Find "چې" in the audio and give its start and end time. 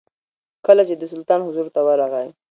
0.89-0.95